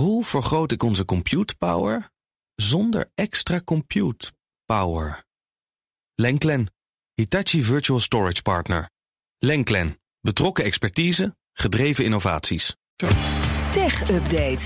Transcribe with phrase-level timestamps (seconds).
[0.00, 2.10] Hoe vergroot ik onze compute power
[2.54, 4.32] zonder extra compute
[4.64, 5.24] power?
[6.14, 6.72] Lenklen,
[7.14, 8.90] Hitachi Virtual Storage Partner.
[9.38, 12.76] Lenklen, betrokken expertise, gedreven innovaties.
[13.72, 14.64] Tech Update.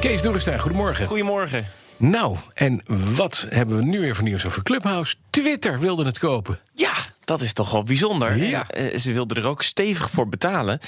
[0.00, 1.06] Kees Dorrestein, goedemorgen.
[1.06, 1.66] Goedemorgen.
[1.96, 2.82] Nou, en
[3.16, 5.16] wat hebben we nu weer voor nieuws over Clubhouse?
[5.30, 6.58] Twitter wilde het kopen.
[6.72, 6.94] Ja,
[7.24, 8.36] dat is toch wel bijzonder.
[8.36, 8.68] Ja.
[8.68, 10.80] En, eh, ze wilden er ook stevig voor betalen.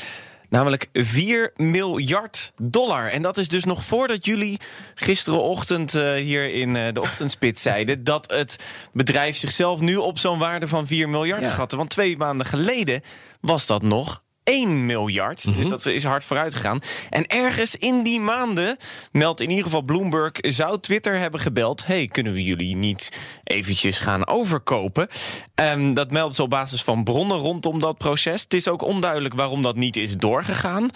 [0.48, 3.10] Namelijk 4 miljard dollar.
[3.10, 4.60] En dat is dus nog voordat jullie
[4.94, 8.04] gisterenochtend eh, hier in eh, de ochtendspit zeiden...
[8.04, 8.56] dat het
[8.92, 11.52] bedrijf zichzelf nu op zo'n waarde van 4 miljard Ja.
[11.52, 11.76] schatte.
[11.76, 13.00] Want twee maanden geleden
[13.40, 15.44] was dat nog 1 miljard.
[15.44, 15.56] Mhm.
[15.56, 16.80] Dus dat is hard vooruit gegaan.
[17.10, 18.76] En ergens in die maanden,
[19.12, 20.32] meldt in ieder geval Bloomberg...
[20.40, 21.86] zou Twitter hebben gebeld...
[21.86, 25.08] hey, kunnen we jullie niet eventjes gaan overkopen?
[25.54, 28.42] Ehm, dat melden ze op basis van bronnen rondom dat proces.
[28.42, 30.90] Het is ook onduidelijk waarom dat niet is doorgegaan.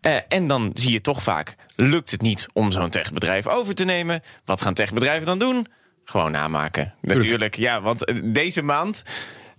[0.00, 1.54] Eh, en dan zie je toch vaak...
[1.76, 4.20] lukt het niet om zo'n techbedrijf over te nemen.
[4.44, 5.66] Wat gaan techbedrijven dan doen?
[6.04, 6.94] Gewoon namaken.
[7.00, 9.02] Natuurlijk, ja, want eh, deze maand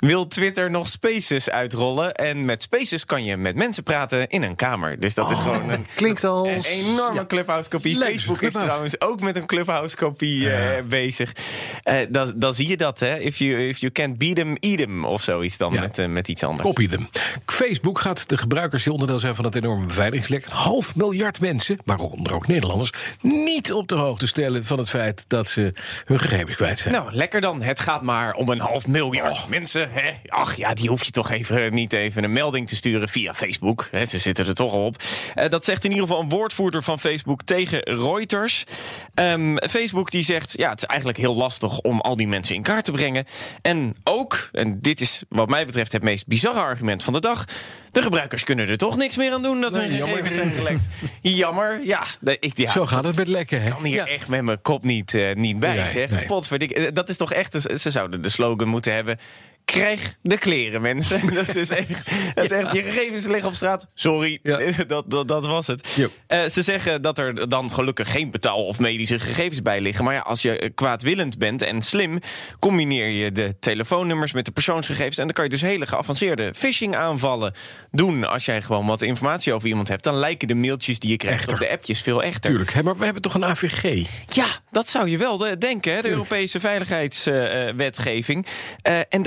[0.08, 2.14] wil Twitter nog Spaces uitrollen.
[2.14, 5.00] En met Spaces kan je met mensen praten in een kamer.
[5.00, 7.98] Dus dat is gewoon een, Klinkt een enorme Clubhouse-kopie.
[7.98, 8.68] Lijkt Facebook op is Clubhouse.
[8.98, 11.31] trouwens ook met een Clubhouse-kopie eh, bezig.
[11.84, 13.18] Eh, dan, dan zie je dat, hè.
[13.20, 15.06] If you, if you can't beat them, eat them.
[15.06, 15.81] Of zoiets dan Ja.
[15.81, 16.64] met, eh, met iets anders.
[16.64, 17.09] Copy them.
[17.46, 20.46] Facebook gaat de gebruikers die onderdeel zijn van het enorme beveiligingslek...
[20.46, 22.92] een half miljard mensen, waaronder ook Nederlanders...
[23.22, 25.74] niet op de hoogte stellen van het feit dat ze
[26.06, 26.94] hun gegevens kwijt zijn.
[26.94, 27.62] Nou, lekker dan.
[27.62, 29.48] Het gaat maar om een half miljard Oh.
[29.48, 29.92] mensen.
[29.94, 30.11] Hè?
[30.27, 33.88] Ach ja, die hoef je toch even niet even een melding te sturen via Facebook.
[33.91, 34.05] Hè?
[34.05, 35.03] Ze zitten er toch al op.
[35.35, 38.63] Eh, dat zegt in ieder geval een woordvoerder van Facebook tegen Reuters.
[39.13, 42.61] Ehm, Facebook die zegt, ja, het is eigenlijk heel lastig om al die mensen in
[42.61, 43.25] kaart te brengen.
[43.61, 47.45] En ook, en dit is wat mij betreft het meest bizarre argument van de dag...
[47.91, 50.88] de gebruikers kunnen er toch niks meer aan doen dat hun gegevens zijn gelekt.
[51.22, 52.03] Jammer, ja.
[52.39, 53.67] Ik, ja Zo gaat het met lekken, hè?
[53.67, 54.07] ik kan hier Ja.
[54.07, 56.09] echt met mijn kop niet, eh, niet bij, Nee, zeg.
[56.09, 56.25] nee.
[56.25, 57.61] Potverdik, eh, dat is toch echt...
[57.81, 59.17] Ze zouden de slogan moeten hebben...
[59.66, 61.22] Krijg de kleren, mensen.
[61.46, 63.88] Dat is echt, dat is echt je gegevens liggen op straat.
[63.94, 64.59] Sorry, Ja.
[64.88, 65.88] dat, dat, dat was het.
[66.28, 70.03] Eh, ze zeggen dat er dan gelukkig geen betaal- of medische gegevens bij liggen.
[70.03, 72.19] Maar ja, als je eh, kwaadwillend bent en slim...
[72.59, 75.18] combineer je de telefoonnummers met de persoonsgegevens...
[75.18, 77.53] en dan kan je dus hele geavanceerde phishing-aanvallen
[77.91, 78.28] doen.
[78.30, 80.03] Als jij gewoon wat informatie over iemand hebt...
[80.03, 81.53] dan lijken de mailtjes die je krijgt Echter.
[81.53, 82.50] op de appjes veel echter.
[82.50, 84.06] Tuurlijk, hè, maar we hebben toch een AVG?
[84.28, 86.01] Ja, dat zou je wel de- denken, hè?
[86.01, 88.45] de Europese veiligheidswetgeving.
[88.81, 89.22] Eh, en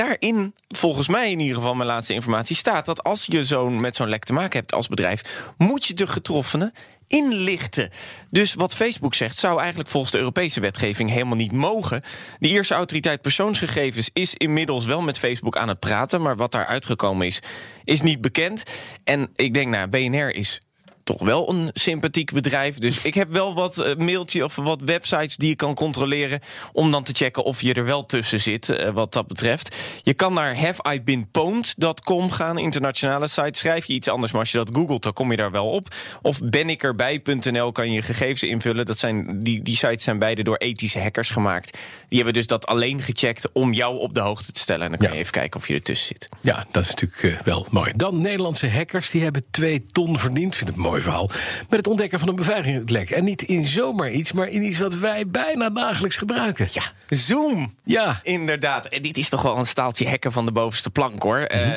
[0.68, 4.08] volgens mij in ieder geval mijn laatste informatie, staat dat als je zo'n met zo'n
[4.08, 6.72] lek te maken hebt als bedrijf, moet je de getroffenen
[7.08, 7.90] inlichten.
[8.30, 12.02] Dus wat Facebook zegt, zou eigenlijk volgens de Europese wetgeving helemaal niet mogen.
[12.38, 16.66] De Ierse autoriteit persoonsgegevens is inmiddels wel met Facebook aan het praten, maar wat daar
[16.66, 17.40] uitgekomen is,
[17.84, 18.62] is niet bekend.
[19.04, 20.60] En ik denk, nou, BNR is
[21.06, 22.78] toch wel een sympathiek bedrijf.
[22.78, 26.40] Dus ik heb wel wat eh, mailtje of wat websites die je kan controleren...
[26.72, 29.76] om dan te checken of je er wel tussen zit, eh, wat dat betreft.
[30.02, 33.58] Je kan naar haveibeenpwned.com gaan, internationale site.
[33.58, 35.94] Schrijf je iets anders, maar als je dat googelt, dan kom je daar wel op.
[36.22, 38.86] Of benikkerbij.nl kan je je gegevens invullen.
[38.86, 41.78] Dat zijn, die, die sites zijn beide door ethische hackers gemaakt.
[42.08, 44.82] Die hebben dus dat alleen gecheckt om jou op de hoogte te stellen.
[44.84, 45.14] En dan kan Ja.
[45.14, 46.28] je even kijken of je ertussen zit.
[46.42, 47.92] Ja, dat is natuurlijk eh, wel mooi.
[47.96, 50.56] Dan Nederlandse hackers, die hebben twee ton verdiend.
[50.56, 51.30] Vind het een mooi verhaal.
[51.68, 53.10] Met het ontdekken van een beveiligingslek.
[53.10, 56.68] En niet in zomaar iets, maar in iets wat wij bijna dagelijks gebruiken.
[56.72, 57.74] Ja, Zoom.
[57.84, 58.20] Ja.
[58.22, 61.38] Inderdaad, en dit is toch wel een staaltje hacken van de bovenste plank hoor.
[61.38, 61.70] Eh,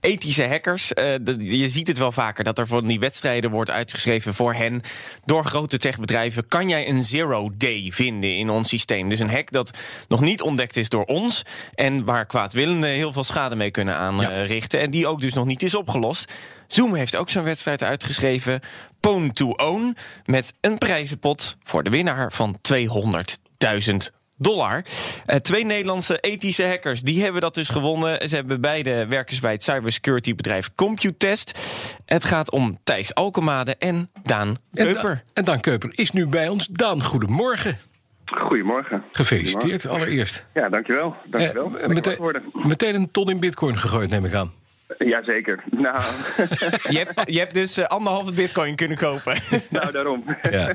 [0.00, 3.70] ethische hackers, eh, de- je ziet het wel vaker dat er van die wedstrijden wordt
[3.70, 4.80] uitgeschreven voor hen.
[5.24, 9.08] Door grote techbedrijven kan jij een zero day vinden in ons systeem.
[9.08, 9.70] Dus een hack dat
[10.08, 11.42] nog niet ontdekt is door ons
[11.74, 14.80] en waar kwaadwillenden heel veel schade mee kunnen aanrichten.
[14.80, 16.32] En die ook dus nog niet is opgelost.
[16.66, 18.60] Zoom heeft ook zo'n wedstrijd uitgeschreven,
[19.00, 24.84] Pwn to Own, met een prijzenpot voor de winnaar van 200.000 dollar.
[25.26, 28.28] Eh, twee Nederlandse ethische hackers die hebben dat dus gewonnen.
[28.28, 31.58] Ze hebben beide werkers bij het cybersecurity bedrijf Computest.
[32.06, 35.14] Het gaat om Thijs Alkemade en Daan En, Keuper.
[35.14, 36.66] Da- en Daan Keuper is nu bij ons.
[36.66, 37.78] Daan, goedemorgen.
[38.24, 39.02] Goedemorgen.
[39.12, 40.46] Gefeliciteerd allereerst.
[40.54, 41.16] Ja, dankjewel.
[41.24, 41.78] dankjewel.
[41.78, 42.18] Eh, meteen,
[42.52, 44.52] meteen een ton in bitcoin gegooid, neem ik aan.
[44.98, 45.64] Jazeker.
[45.70, 46.02] Nou,
[46.94, 49.36] Je, hebt, je hebt dus eh, anderhalve bitcoin kunnen kopen.
[49.70, 50.24] nou, daarom.
[50.50, 50.72] Ja.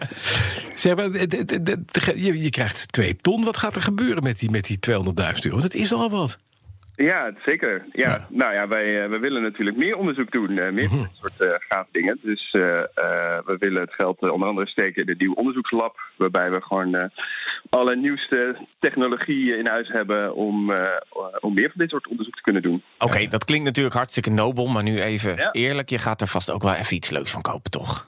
[0.73, 1.11] zeg maar,
[2.15, 3.43] je, je krijgt twee ton.
[3.43, 4.95] Wat gaat er gebeuren met die, met die 200.000
[5.41, 5.59] euro?
[5.59, 6.37] Dat is al wat.
[7.03, 7.85] Ja, zeker.
[7.91, 8.09] Ja.
[8.09, 8.27] Ja.
[8.29, 10.57] Nou ja, wij, eh, wij willen natuurlijk meer onderzoek doen.
[10.57, 12.19] eh, meer van dit soort eh gave dingen.
[12.21, 15.99] Dus we willen het geld onder andere steken in de nieuwe onderzoekslab.
[16.17, 17.11] Waarbij we gewoon
[17.69, 20.73] alle nieuwste technologieën in huis hebben om,
[21.39, 22.83] om meer van dit soort onderzoek te kunnen doen.
[22.97, 25.51] Oké, dat klinkt natuurlijk hartstikke nobel, maar nu even Ja.
[25.51, 25.89] eerlijk.
[25.89, 28.07] Je gaat er vast ook wel even iets leuks van kopen, toch?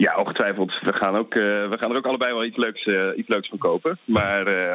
[0.00, 0.78] Ja, ongetwijfeld.
[0.82, 3.48] We gaan, ook, uh, we gaan er ook allebei wel iets leuks, uh, iets leuks
[3.48, 3.98] van kopen.
[4.04, 4.72] Maar uh,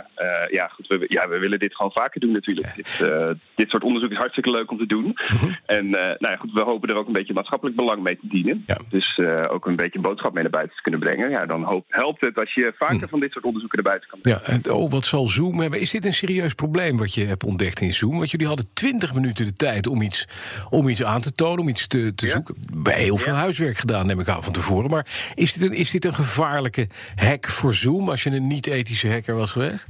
[0.49, 2.75] ja, goed, we, ja, we willen dit gewoon vaker doen natuurlijk.
[2.75, 3.09] Dit,
[3.55, 5.11] dit soort onderzoek is hartstikke leuk om te doen.
[5.15, 5.55] -huh.
[5.65, 8.63] En nou ja, goed, we hopen er ook een beetje maatschappelijk belang mee te dienen.
[8.67, 8.77] Ja.
[8.89, 9.19] Dus
[9.49, 11.29] ook een beetje een boodschap mee naar buiten te kunnen brengen.
[11.29, 13.09] Ja, dan hoop, helpt het als je vaker -huh.
[13.09, 14.41] van dit soort onderzoeken naar buiten kan brengen.
[14.45, 15.79] Ja, en oh, wat zal Zoom hebben?
[15.79, 18.17] Is dit een serieus probleem wat je hebt ontdekt in Zoom?
[18.17, 20.27] Want jullie hadden 20 minuten de tijd om iets,
[20.69, 22.31] om iets aan te tonen, om iets te, te ja.
[22.31, 22.55] zoeken.
[22.75, 24.89] Bij heel veel huiswerk gedaan, neem ik aan van tevoren.
[24.89, 29.09] Maar is dit, een, is dit een gevaarlijke hack voor Zoom als je een niet-ethische
[29.09, 29.87] hacker was geweest?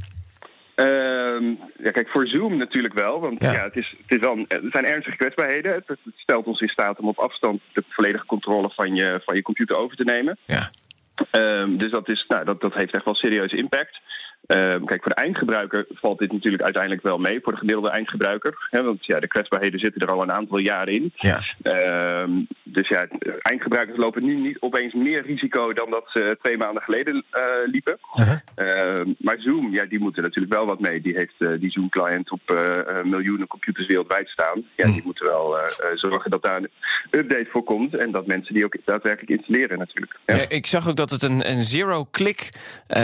[0.76, 3.20] Uh, ja, kijk, voor Zoom natuurlijk wel.
[3.20, 3.52] Want ja.
[3.52, 5.74] ja het, is, het, is wel, het zijn ernstige kwetsbaarheden.
[5.74, 9.36] Het, het, stelt ons in staat om op afstand de volledige controle van je, van
[9.36, 10.38] je computer over te nemen.
[10.46, 10.70] Ja.
[11.32, 14.00] Um, dus dat, is, nou, dat, dat heeft echt wel serieuze impact.
[14.48, 17.40] Um, kijk, voor de eindgebruiker valt dit natuurlijk uiteindelijk wel mee.
[17.42, 18.68] Voor de gemiddelde eindgebruiker.
[18.70, 21.14] Hè, want ja, de kwetsbaarheden zitten er al een aantal jaar in.
[21.16, 21.42] Ja.
[22.22, 23.08] Um, dus ja,
[23.42, 27.98] eindgebruikers lopen nu niet opeens meer risico dan dat ze twee maanden geleden uh, liepen.
[28.16, 28.98] Uh -huh.
[29.00, 31.02] um, maar Zoom, ja, die moeten natuurlijk wel wat mee.
[31.02, 34.64] Die heeft uh, die Zoom-client op uh, miljoenen computers wereldwijd staan.
[34.76, 35.58] Ja, die moeten wel
[35.94, 36.70] zorgen dat daar een
[37.12, 37.96] update voor komt.
[37.96, 40.20] En dat mensen die ook daadwerkelijk installeren natuurlijk.
[40.26, 40.36] Ja.
[40.36, 42.50] Ja, ik zag ook dat het een, een zero-click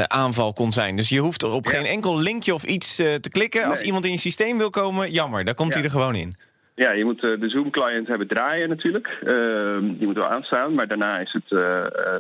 [0.07, 0.95] aanval kon zijn.
[0.95, 1.71] Dus je hoeft hoeft er op ja.
[1.71, 3.61] geen enkel linkje of iets uh, te klikken.
[3.61, 3.69] Nee.
[3.69, 5.75] Als iemand in je systeem wil komen, jammer, daar komt ja.
[5.75, 6.33] hij er gewoon in.
[6.75, 9.07] Ja, je moet uh, de Zoom-client hebben draaien natuurlijk.
[9.23, 11.43] Uh, die moet wel aanstaan, maar daarna is het...
[11.49, 11.59] Uh,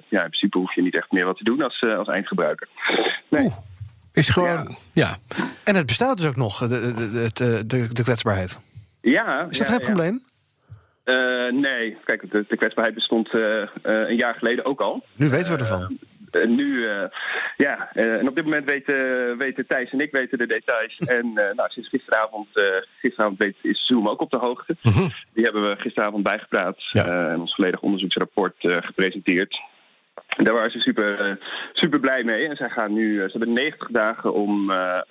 [0.07, 2.67] ja, in principe hoef je niet echt meer wat te doen als, als eindgebruiker.
[3.29, 3.43] Nee.
[3.43, 3.55] Oeh,
[4.13, 4.77] is gewoon...
[4.93, 5.17] Ja.
[5.37, 5.43] ja.
[5.63, 8.59] En het bestaat dus ook nog, de, de, de, de, de kwetsbaarheid.
[9.01, 9.47] Ja.
[9.49, 10.23] Is dat ja, geen probleem?
[11.05, 15.03] Uh, nee, kijk, de, de kwetsbaarheid bestond uh, uh, een jaar geleden ook al.
[15.15, 15.97] Nu weten we ervan.
[16.45, 16.87] Nu,
[17.57, 20.97] ja, en op dit moment weten, weten Thijs en ik weten de details.
[21.17, 22.47] en nou, sinds gisteravond,
[22.99, 24.75] gisteravond weet, is Zoom ook op de hoogte.
[24.81, 25.09] Mhm.
[25.33, 27.29] Die hebben we gisteravond bijgepraat ja.
[27.31, 29.59] en ons volledig onderzoeksrapport gepresenteerd.
[30.37, 31.37] En daar waren ze super,
[31.73, 32.47] super blij mee.
[32.47, 35.01] En zij gaan nu, ze hebben 90 dagen om, uh,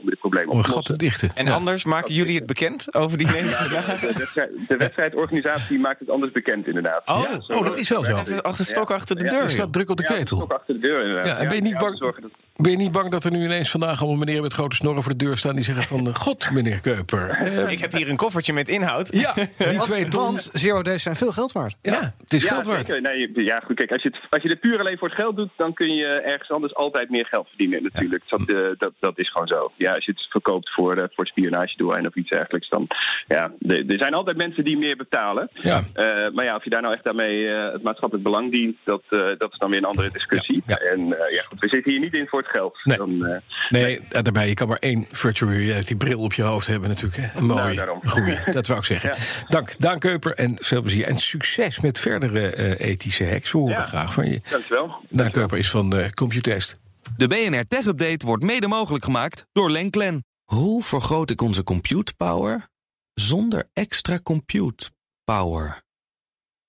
[0.00, 0.82] om dit probleem op te lossen.
[0.82, 1.30] te dichten.
[1.34, 1.52] En ja.
[1.52, 4.00] anders maken jullie het bekend over die 90 dagen?
[4.00, 7.02] De, wedstrijd, de wedstrijdorganisatie maakt het anders bekend, inderdaad.
[7.08, 8.16] Oh, ja, zo, oh dat is wel zo.
[8.16, 9.42] Even achter stok achter de deur.
[9.42, 10.36] Er staat druk op de ketel.
[10.36, 11.26] stok achter de deur, inderdaad.
[11.26, 11.98] Ja, en ben je niet bang...
[11.98, 12.14] Dat...
[12.56, 15.12] Ben je niet bang dat er nu ineens vandaag allemaal meneer met grote snorren voor
[15.16, 17.38] de deur staan die zeggen van God, meneer Keuper.
[17.42, 19.12] Uh, ik heb hier een koffertje met inhoud.
[19.12, 20.22] Ja, die twee ton.
[20.24, 21.76] Want zero days zijn veel geld waard.
[21.82, 23.00] Ja, ja het is ja, geld waard.
[23.00, 25.36] Nee, ja, goed, kijk, als je, het, als je dit puur alleen voor het geld
[25.36, 28.22] doet, dan kun je ergens anders altijd meer geld verdienen natuurlijk.
[28.26, 28.36] Ja.
[28.36, 29.72] Dat, uh, dat, dat is gewoon zo.
[29.76, 32.86] Ja, als je het verkoopt voor, uh, voor spionagedoeleinden of iets dergelijks, dan
[33.26, 35.50] ja, er zijn altijd mensen die meer betalen.
[35.52, 35.78] Ja.
[35.78, 39.02] Uh, maar ja, of je daar nou echt daarmee het maatschappelijk belang dient, dat,
[39.38, 40.62] dat is dan weer een andere discussie.
[40.66, 40.76] Ja.
[40.76, 42.80] En ja, goed, we zitten hier niet in voor het geld.
[42.84, 42.96] Nee.
[42.96, 46.88] Dan, nee, nee, daarbij, je kan maar één virtual reality bril op je hoofd hebben
[46.88, 47.16] natuurlijk.
[47.16, 47.38] Hè.
[47.38, 49.10] Een mooie, nou, goeie, dat wou ik zeggen.
[49.10, 49.46] Ja.
[49.48, 51.06] Dank, Daan Keuper en veel plezier.
[51.06, 53.52] En succes met verdere uh, ethische hacks.
[53.52, 53.82] We horen ja.
[53.82, 54.40] graag van je.
[54.50, 54.94] Dankjewel.
[55.08, 56.78] Daan Keuper is van uh, Computest.
[57.16, 60.24] De BNR Tech Update wordt mede mogelijk gemaakt door Lenklen.
[60.44, 62.68] Hoe vergroot ik onze compute power
[63.14, 64.90] zonder extra compute
[65.24, 65.82] power?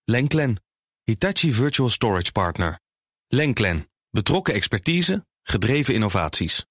[0.03, 0.63] Lenklen,
[1.03, 2.79] Hitachi Virtual Storage Partner.
[3.27, 6.65] Lenklen, betrokken expertise, gedreven innovaties.